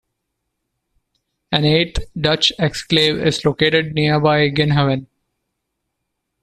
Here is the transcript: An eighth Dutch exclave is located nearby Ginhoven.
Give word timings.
An 1.51 1.63
eighth 1.63 1.99
Dutch 2.19 2.51
exclave 2.57 3.23
is 3.23 3.45
located 3.45 3.93
nearby 3.93 4.49
Ginhoven. 4.49 5.05